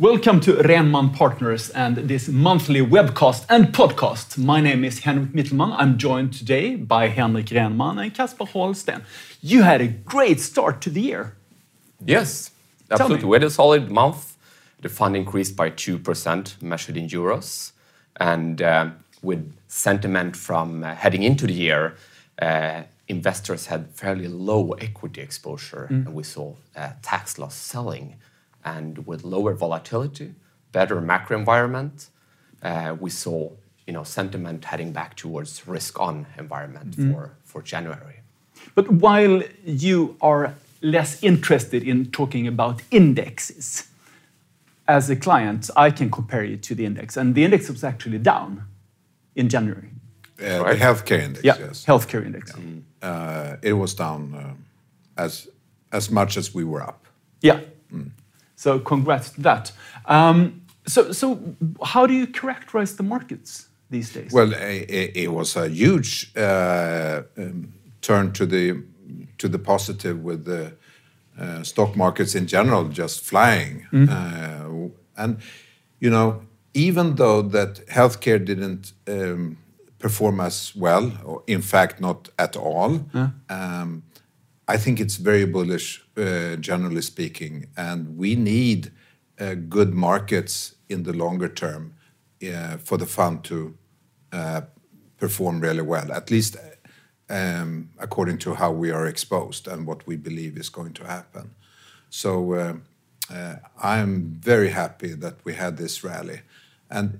[0.00, 4.38] Welcome to Rhenman Partners and this monthly webcast and podcast.
[4.38, 5.74] My name is Henrik Mittelman.
[5.76, 9.04] I'm joined today by Henrik Rhenman and Kasper Holsten.
[9.42, 11.36] You had a great start to the year.
[12.02, 12.50] Yes,
[12.90, 13.26] absolutely.
[13.26, 14.38] We had a solid month.
[14.80, 17.72] The fund increased by 2% measured in euros.
[18.16, 21.96] And uh, with sentiment from uh, heading into the year,
[22.40, 26.06] uh, investors had fairly low equity exposure, mm.
[26.06, 26.54] and we saw
[27.02, 28.14] tax loss selling.
[28.64, 30.34] And with lower volatility,
[30.72, 32.10] better macro environment,
[32.62, 33.50] uh, we saw
[33.86, 37.12] you know sentiment heading back towards risk-on environment mm-hmm.
[37.12, 38.20] for for January.
[38.74, 43.88] But while you are less interested in talking about indexes,
[44.90, 47.16] as a client, I can compare you to the index.
[47.16, 48.64] And the index was actually down
[49.36, 49.90] in January.
[50.38, 51.84] Uh, the healthcare index, Yeah, yes.
[51.84, 52.52] healthcare index.
[53.02, 54.64] Uh, it was down um,
[55.16, 55.48] as
[55.92, 57.06] as much as we were up.
[57.42, 57.60] Yeah.
[57.92, 58.10] Mm.
[58.60, 59.72] So congrats to that.
[60.04, 61.40] Um, so
[61.82, 64.32] how do you characterize the markets these days?
[64.32, 68.82] Well, it was a huge uh, um, turn to the
[69.38, 70.74] to the positive with the
[71.40, 73.86] uh, stock markets in general just flying.
[73.92, 74.12] Mm-hmm.
[74.12, 75.38] Uh, and
[75.98, 76.42] you know
[76.74, 79.56] even though that healthcare didn't um,
[79.98, 83.06] perform as well, or in fact not at all,
[84.70, 87.66] I think it's very bullish, uh, generally speaking.
[87.76, 88.92] And we need
[89.40, 91.94] uh, good markets in the longer term
[92.48, 93.74] uh, for the fund to
[95.16, 96.56] perform really well, at least
[97.28, 101.50] um, according to how we are exposed and what we believe is going to happen.
[102.10, 102.80] So
[103.82, 106.40] I'm very happy that we had this rally.
[106.88, 107.18] And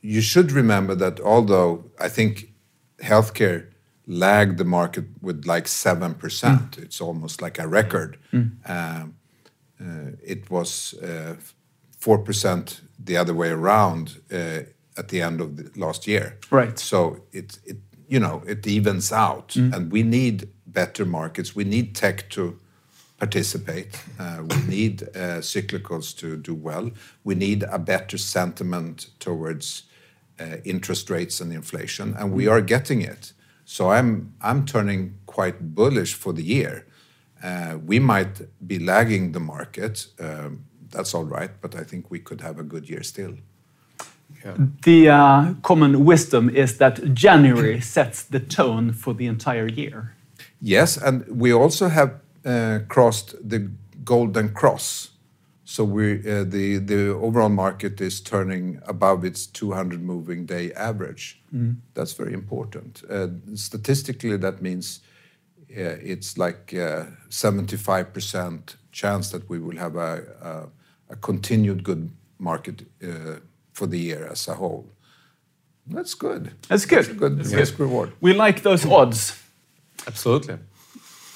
[0.00, 2.52] you should remember that although I think
[3.02, 3.66] healthcare
[4.06, 6.78] lagged the market with like 7%, mm.
[6.78, 8.18] it's almost like a record.
[8.32, 8.70] Mm.
[8.70, 9.16] Um,
[9.80, 11.36] uh, it was uh,
[12.00, 14.60] 4% the other way around uh,
[14.96, 16.38] at the end of last year.
[16.50, 16.78] Right.
[16.78, 17.76] So it it
[18.08, 19.48] you know, it evens out.
[19.48, 19.74] Mm.
[19.74, 21.56] And we need better markets.
[21.56, 22.56] We need tech to
[23.18, 24.00] participate.
[24.18, 24.98] We need
[25.40, 26.92] cyclicals to do well.
[27.24, 29.82] We need a better sentiment towards
[30.64, 32.14] interest rates and inflation.
[32.14, 33.32] And we are getting it.
[33.66, 36.86] So I'm I'm turning quite bullish for the year.
[37.42, 40.06] Uh, we might be lagging the market.
[40.18, 41.50] Um, that's all right.
[41.60, 43.34] But I think we could have a good year still.
[44.82, 50.14] The uh, common wisdom is that January sets the tone for the entire year.
[50.60, 50.96] Yes.
[50.96, 53.70] And we also have uh, crossed the
[54.04, 55.10] golden cross.
[55.68, 61.42] So uh, the overall market is turning above its 200 moving day average.
[61.52, 61.80] Mm-hmm.
[61.92, 63.02] That's very important.
[63.10, 65.00] Uh, statistically, that means
[65.76, 70.68] uh, it's like 75% chance that we will have a
[71.20, 72.84] continued good market
[73.72, 74.88] for the year as a whole.
[75.88, 76.52] That's good.
[76.68, 76.98] That's good.
[76.98, 78.12] That's a good risk-reward.
[78.20, 79.36] We like those odds.
[80.06, 80.58] Absolutely.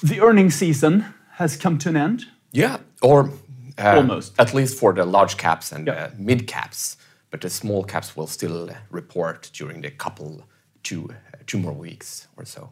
[0.01, 1.03] The earnings season
[1.33, 2.27] has come to an end.
[2.53, 3.29] Yeah, or
[3.77, 4.39] Um, Almost.
[4.39, 6.97] at least for the large caps and mid caps.
[7.29, 10.43] But the small caps will still report during the couple,
[10.83, 11.09] two
[11.47, 12.71] two more weeks or so.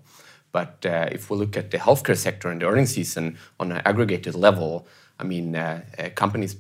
[0.52, 3.82] But uh, if we look at the healthcare sector in the earnings season on an
[3.86, 4.88] aggregated level,
[5.20, 6.56] I mean, uh, uh, companies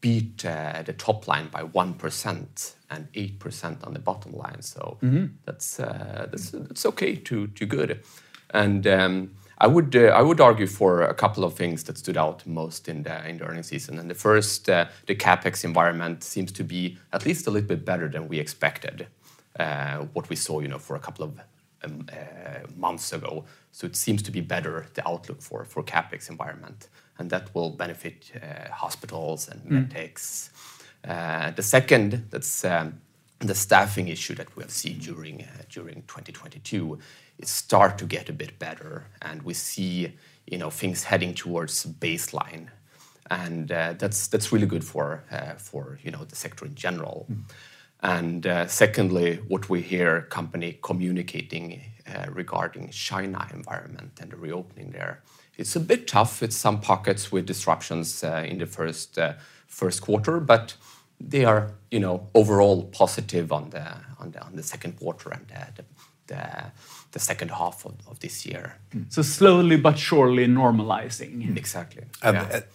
[0.00, 4.62] beat the top line by 1% and 8% on the bottom line.
[4.62, 5.26] So mm-hmm.
[5.44, 8.02] that's okay to good.
[8.50, 12.16] And um, I would uh, I would argue for a couple of things that stood
[12.16, 13.98] out most in the in the earnings season.
[13.98, 17.84] And the first, uh, the CapEx environment seems to be at least a little bit
[17.84, 19.06] better than we expected,
[19.58, 21.40] uh, what we saw you know, for a couple of
[21.84, 23.44] um, uh, months ago.
[23.72, 26.88] So it seems to be better, the outlook for for CapEx environment.
[27.18, 28.32] And that will benefit
[28.72, 29.72] hospitals and mm.
[29.72, 30.48] medtechs.
[31.54, 33.02] The second, that's um,
[33.40, 36.98] the staffing issue that we have seen during during 2022,
[37.40, 39.06] it started to get a bit better.
[39.22, 40.12] And we see
[40.46, 42.68] you know things heading towards baseline.
[43.30, 47.26] And uh, that's that's really good for uh, for you know the sector in general.
[47.30, 47.42] Mm-hmm.
[48.02, 54.90] And uh, secondly, what we hear company communicating uh, regarding China environment and the reopening
[54.90, 55.22] there,
[55.58, 56.42] it's a bit tough.
[56.42, 59.18] It's some pockets with disruptions in the first
[59.66, 60.40] first quarter.
[60.40, 60.74] But
[61.20, 63.84] they are you know overall positive on the
[64.18, 65.46] on the second quarter and
[65.76, 65.84] the
[67.18, 68.76] second half of this year.
[68.92, 69.02] Hmm.
[69.08, 71.56] So slowly but surely normalizing.
[71.56, 72.04] Exactly.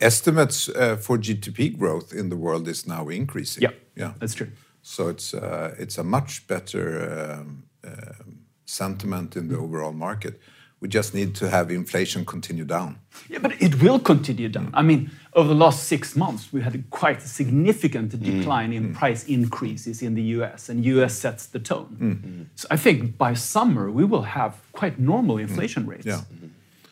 [0.01, 3.63] Estimates uh, for GDP growth in the world is now increasing.
[3.95, 4.51] Yeah, that's true.
[4.81, 9.63] So it's uh, it's a much better um, um, sentiment in the hmm.
[9.63, 10.39] overall market.
[10.81, 12.99] We just need to have inflation continue down.
[13.29, 14.67] Yeah, but it will continue down.
[14.67, 14.71] Mm.
[14.73, 18.23] I mean, over the last six months, we had a quite a significant mm.
[18.23, 18.93] decline in mm.
[18.93, 22.49] price increases in the US, and US sets the tone.
[22.55, 26.05] So I think by summer, we will have quite normal inflation rates.
[26.05, 26.21] Yeah.
[26.33, 26.47] Mm-hmm.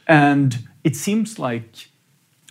[0.07, 1.89] And it seems like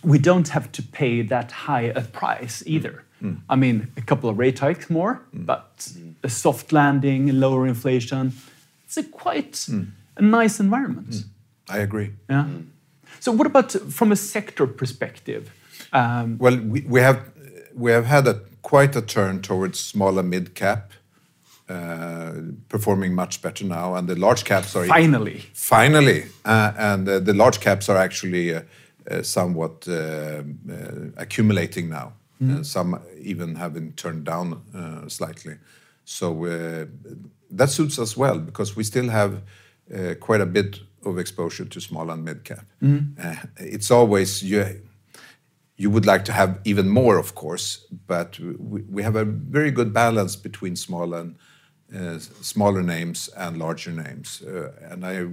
[0.03, 3.03] we don't have to pay that high a price either.
[3.47, 5.87] I mean, a couple of rate hikes more, but
[6.23, 8.33] a soft landing, lower inflation.
[8.85, 9.65] It's a quite
[10.17, 11.25] a nice environment.
[11.69, 12.11] I agree.
[12.29, 12.45] Yeah.
[13.19, 15.51] So what about from a sector perspective?
[15.93, 17.19] Um, Well, we, we have
[17.75, 20.91] we have had a quite a turn towards small and mid cap,
[21.69, 22.31] uh,
[22.69, 25.43] performing much better now, and the large caps are finally.
[25.53, 28.61] finally, uh, and uh, the large caps are actually uh,
[29.11, 30.43] uh, somewhat uh, uh,
[31.17, 32.13] accumulating now.
[32.43, 35.53] Uh, some even having turned down uh, slightly.
[36.03, 36.85] So uh,
[37.57, 39.39] that suits us well because we still have uh,
[40.19, 42.65] quite a bit of exposure to small and mid cap.
[42.81, 44.81] Uh, it's always you.
[45.75, 49.71] You would like to have even more, of course, but we, we have a very
[49.71, 51.35] good balance between small and
[51.95, 55.27] uh, smaller names and larger names, uh, and I,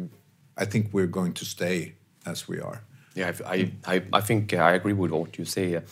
[0.63, 1.93] I think we're going to stay
[2.27, 2.83] as we are.
[3.15, 3.55] Yeah, I,
[3.87, 5.77] I, I- I think uh, I agree with what you say.
[5.77, 5.83] Uh,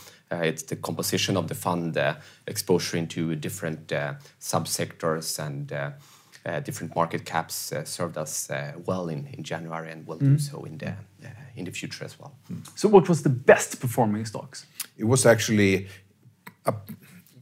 [0.42, 2.14] it's the composition of the fund, uh,
[2.46, 5.90] exposure into different uh, subsectors and uh, uh,
[6.64, 10.64] different market caps uh, served us uh, well in, in January and will do so
[10.64, 12.32] in the, uh, in the future as well.
[12.74, 14.66] So what was the best performing stocks?
[14.96, 15.86] It was actually
[16.64, 16.72] a,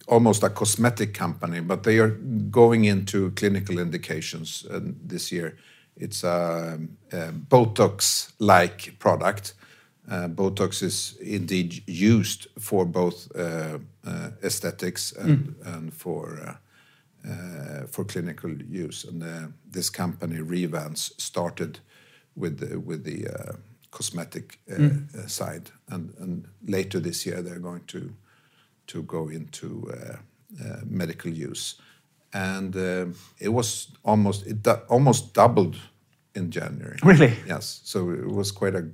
[0.06, 2.10] almost a cosmetic company, but they are
[2.50, 5.56] going into clinical indications uh, this year.
[5.96, 6.78] It's a,
[7.12, 9.54] a Botox-like product.
[10.08, 16.56] Uh, Botox is indeed used for both uh, uh, aesthetics and, and for uh, uh,
[17.90, 19.04] for clinical use.
[19.04, 21.80] And uh, this company, Revance, started
[22.34, 23.56] with the, with the uh,
[23.90, 24.74] cosmetic uh,
[25.18, 28.14] uh, side, and, and later this year they're going to
[28.86, 30.16] to go into uh,
[30.64, 31.74] uh, medical use.
[32.32, 33.06] And uh,
[33.40, 35.76] it was almost it du- almost doubled
[36.34, 36.98] in January.
[37.02, 37.32] Really?
[37.46, 37.80] Yes.
[37.84, 38.84] So it was quite a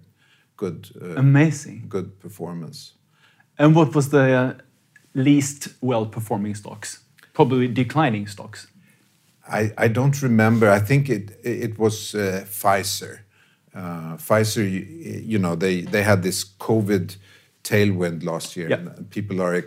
[0.56, 1.86] good uh, Amazing.
[1.88, 2.92] good performance.
[3.58, 4.54] And what was the uh,
[5.14, 7.01] least well performing stocks?
[7.32, 8.66] Probably declining stocks.
[9.48, 10.70] I, I don't remember.
[10.70, 13.20] I think it it was uh, Pfizer.
[13.74, 14.80] Uh, Pfizer, you,
[15.24, 17.16] you know, they, they had this COVID
[17.64, 18.76] tailwind last year, Yeah.
[18.76, 19.62] and people are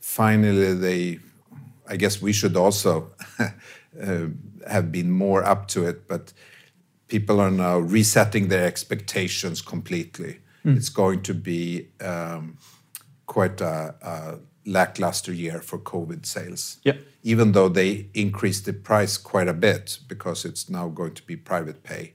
[0.00, 1.18] finally they.
[1.86, 4.26] I guess we should also uh,
[4.70, 6.32] have been more up to it, but
[7.08, 10.38] people are now resetting their expectations completely.
[10.66, 12.56] It's going to be um,
[13.26, 16.96] quite a, a lackluster year for COVID sales Yeah.
[17.22, 21.36] even though they increased the price quite a bit because it's now going to be
[21.36, 22.14] private pay,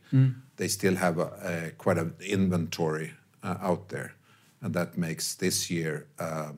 [0.58, 3.12] they still have a, a quite an inventory
[3.44, 4.14] uh, out there,
[4.62, 6.52] and that makes this year uh,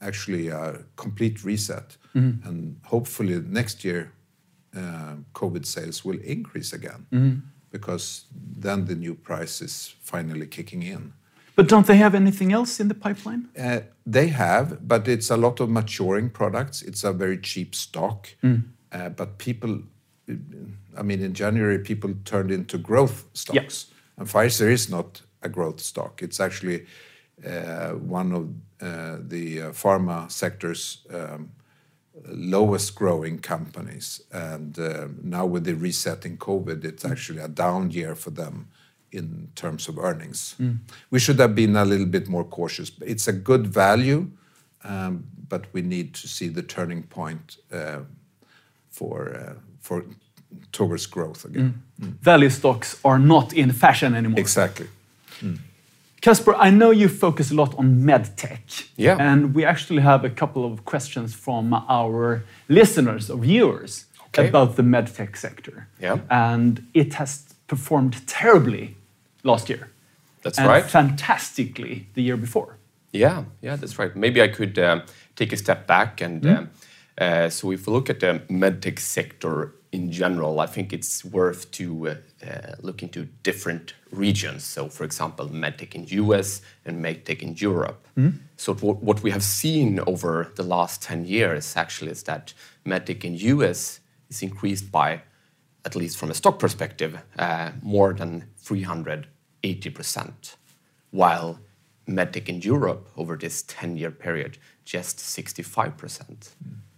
[0.00, 1.96] actually a complete reset.
[2.14, 4.12] And hopefully next year,
[4.76, 7.06] uh, COVID sales will increase again
[7.70, 8.24] because
[8.60, 11.12] then the new price is finally kicking in.
[11.60, 13.50] But don't they have anything else in the pipeline?
[13.54, 16.80] Uh, they have, but it's a lot of maturing products.
[16.80, 18.34] It's a very cheap stock.
[18.92, 19.82] Uh, but people,
[20.96, 23.88] I mean, in January, people turned into growth stocks.
[24.16, 26.22] And Pfizer is not a growth stock.
[26.22, 26.86] It's actually
[27.46, 28.48] uh, one of
[28.80, 31.50] uh, the uh, pharma sector's um,
[32.26, 34.22] lowest growing companies.
[34.32, 38.68] And uh, now with the resetting COVID, it's actually a down year for them
[39.12, 40.56] in terms of earnings.
[41.10, 42.92] We should have been a little bit more cautious.
[43.00, 44.30] It's a good value,
[44.84, 48.00] um, but we need to see the turning point uh,
[48.90, 50.04] for uh, for
[50.72, 51.82] towards growth again.
[52.22, 54.40] Value stocks are not in fashion anymore.
[54.40, 54.86] Exactly.
[56.20, 58.88] Casper, I know you focus a lot on medtech.
[58.96, 59.16] Yeah.
[59.18, 64.48] And we actually have a couple of questions from our listeners or viewers Okay.
[64.48, 65.88] about the medtech sector.
[66.00, 66.18] Yeah.
[66.30, 68.96] And it has performed terribly
[69.42, 69.90] last year.
[70.42, 70.84] That's and right.
[70.84, 72.78] fantastically the year before.
[73.12, 74.14] Yeah, yeah, that's right.
[74.14, 75.02] Maybe I could um,
[75.36, 76.70] take a step back and um,
[77.20, 81.70] uh, so if we look at the medtech sector in general, I think it's worth
[81.72, 82.14] to uh,
[82.46, 84.64] uh, look into different regions.
[84.64, 88.06] So, for example, medtech in US and medtech in Europe.
[88.56, 92.54] So, what, what we have seen over the last 10 years actually is that
[92.86, 95.22] medtech in US is increased by,
[95.84, 100.56] at least from a stock perspective, uh, more than 380%,
[101.10, 101.58] while
[102.08, 106.50] medtech in Europe over this 10 year period, just 65%.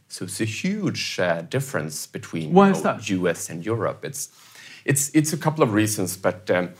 [0.09, 2.99] So it's a huge uh, difference between Why you know?
[3.01, 4.05] US and Europe.
[4.05, 4.29] It's,
[4.85, 6.71] It's it's a couple of reasons, but um,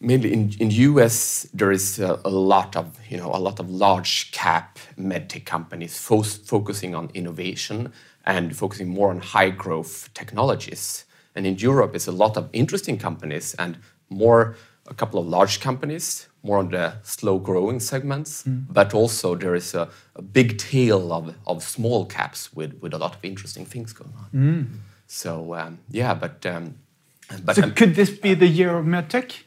[0.00, 3.70] mainly in in US there is a, a, lot of you know a lot of
[3.70, 7.92] large cap medtech companies fo focusing on innovation
[8.24, 11.04] and focusing more on high growth technologies.
[11.38, 13.78] And in Europe, it's a lot of interesting companies and
[14.10, 14.56] more
[14.88, 18.64] a couple of large companies, more on the slow growing segments, mm.
[18.68, 22.98] but also there is a, a, big tail of, of small caps with, with a
[22.98, 24.28] lot of interesting things going on.
[24.34, 24.66] Mm.
[25.06, 26.74] So um, yeah, but um,
[27.44, 29.44] but so um, could this be the year of medtech?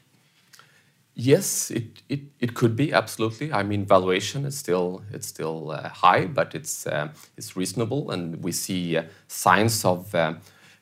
[1.14, 3.52] Yes, it, it, it could be absolutely.
[3.52, 8.42] I mean, valuation is still it's still uh, high, but it's uh, it's reasonable, and
[8.42, 10.14] we see uh, signs of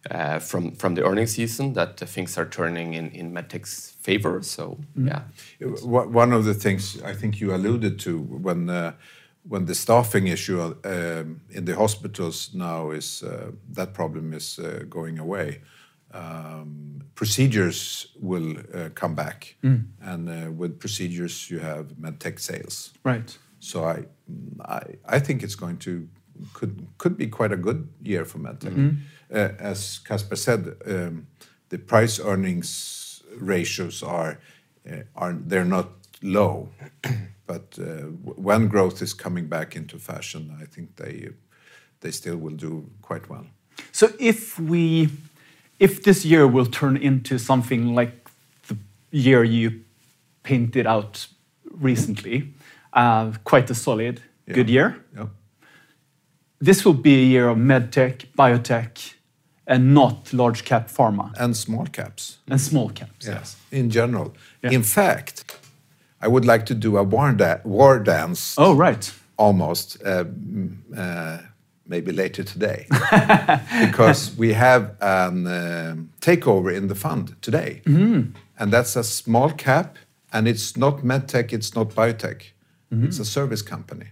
[0.08, 4.42] uh, uh, from from the earnings season that things are turning in in medtech's favor.
[4.42, 5.08] So mm.
[5.08, 5.22] yeah,
[5.84, 8.92] one of the things I think you alluded to when uh,
[9.48, 13.24] when the staffing issue um, in the hospitals now is
[13.74, 15.60] that problem is going away
[16.12, 19.84] um, procedures will uh, come back, mm.
[20.00, 22.92] and uh, with procedures you have medtech sales.
[23.04, 23.36] Right.
[23.60, 24.04] So I,
[24.64, 26.08] I, I think it's going to
[26.54, 28.72] could could be quite a good year for medtech.
[28.72, 28.96] Mm -hmm.
[29.32, 31.26] Uh, as Casper said, um,
[31.68, 34.38] the price earnings ratios are
[34.90, 35.88] uh, are they're not
[36.22, 36.68] low,
[37.46, 37.84] but uh,
[38.36, 41.30] when growth is coming back into fashion, I think they
[42.00, 43.46] they still will do quite well.
[43.92, 45.10] So if we
[45.78, 48.28] if this year will turn into something like
[48.68, 48.76] the
[49.10, 49.80] year you
[50.42, 51.26] painted out
[51.70, 52.52] recently,
[52.92, 54.54] uh, quite a solid, yeah.
[54.54, 54.96] good year.
[55.16, 55.26] Yeah.
[56.58, 59.14] This will be a year of medtech, biotech,
[59.70, 61.32] and not large cap pharma.
[61.38, 62.38] And small caps.
[62.48, 63.34] And small caps, yes.
[63.34, 63.56] yes.
[63.70, 64.34] In general.
[64.62, 64.72] Yeah.
[64.72, 65.44] In fact,
[66.20, 68.56] I would like to do a war, da war dance.
[68.58, 69.12] Oh, right.
[69.36, 70.02] Almost.
[70.04, 70.24] Uh,
[70.96, 71.38] uh,
[71.86, 72.86] maybe later today,
[73.80, 78.32] because we have a um, uh, takeover in the fund today, mm.
[78.60, 79.96] and that's a small cap,
[80.32, 82.52] and it's not medtech, it's not biotech,
[82.92, 83.04] mm.
[83.04, 84.06] it's a service company.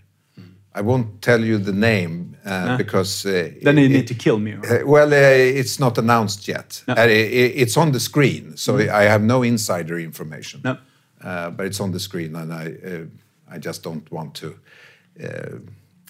[0.78, 4.52] I won't tell you the name uh, because uh, then you need to kill me.
[4.54, 6.84] Uh, well, uh, it's not announced yet.
[6.86, 6.94] No.
[6.94, 8.88] Uh, it, it's on the screen, so mm.
[8.88, 10.60] I have no insider information.
[10.62, 10.76] No.
[11.20, 13.06] Uh, but it's on the screen, and I,
[13.54, 14.54] I just don't want to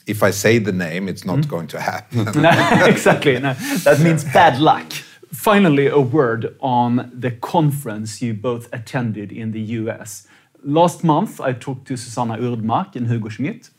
[0.07, 1.49] if I say the name, it's not mm.
[1.49, 2.25] going to happen.
[2.43, 2.51] no,
[2.87, 3.39] exactly.
[3.39, 4.91] No, that means bad luck.
[5.33, 10.27] Finally, a word on the conference you both attended in the US.
[10.63, 13.71] Last month, I talked to Susanna Urdmark and Hugo Schmidt.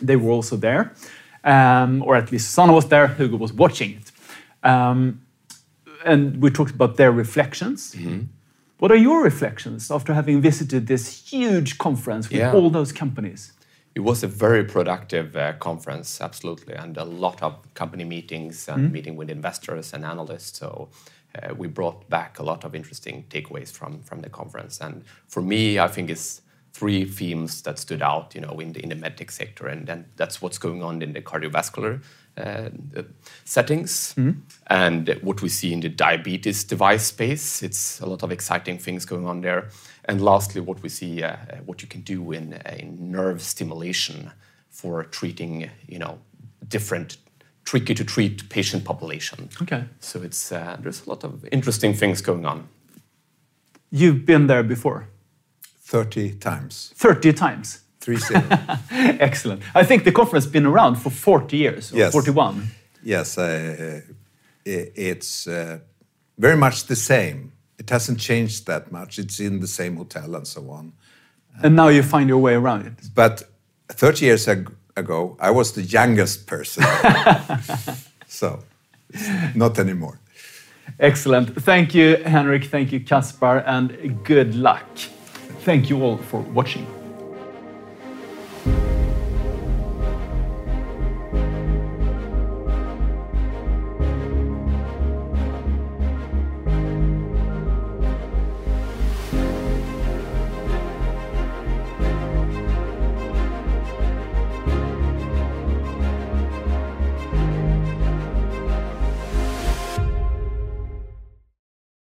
[0.00, 0.92] They were also there,
[1.44, 4.12] um, or at least Susanna was there, Hugo was watching it.
[4.62, 5.22] Um,
[6.04, 7.94] and we talked about their reflections.
[7.94, 8.26] Mm -hmm.
[8.78, 12.54] What are your reflections after having visited this huge conference with yeah.
[12.54, 13.52] all those companies?
[13.98, 18.88] it was a very productive uh, conference, absolutely, and a lot of company meetings and
[18.88, 18.92] mm.
[18.92, 20.56] meeting with investors and analysts.
[20.56, 20.88] So
[21.34, 24.80] uh, we brought back a lot of interesting takeaways from from the conference.
[24.80, 26.42] And for me, I think it's
[26.78, 30.04] three themes that stood out, you know, in the in the medtech sector, and then
[30.16, 32.00] that's what's going on in the cardiovascular
[32.36, 32.70] uh,
[33.44, 34.36] settings mm.
[34.68, 37.62] and what we see in the diabetes device space.
[37.62, 39.70] It's a lot of exciting things going on there.
[40.04, 44.30] And lastly, what we see, uh, what you can do in, uh, in nerve stimulation
[44.70, 46.18] for treating, you know,
[46.68, 47.18] different
[47.64, 49.48] tricky to treat patient population.
[49.62, 49.84] Okay.
[50.00, 52.68] So it's uh, there's a lot of interesting things going on.
[53.90, 55.08] You've been there before.
[55.88, 56.92] Thirty times.
[56.94, 57.80] Thirty times.
[58.00, 58.42] Three zero.
[59.20, 59.62] Excellent.
[59.74, 61.92] I think the conference has been around for forty years.
[61.92, 62.12] Or yes.
[62.12, 62.68] Forty-one.
[63.02, 64.00] Yes, uh,
[64.64, 65.78] it's uh,
[66.36, 69.18] very much the same it hasn't changed that much.
[69.18, 70.92] It's in the same hotel and so on.
[71.62, 72.94] And now you find your way around it.
[73.14, 73.44] But
[73.88, 76.84] 30 years ago, I was the youngest person.
[78.26, 78.62] so,
[79.54, 80.20] not anymore.
[81.00, 81.62] Excellent.
[81.62, 82.64] Thank you, Henrik.
[82.64, 84.86] Thank you, Kaspar, and good luck.
[85.64, 86.86] Thank you all for watching.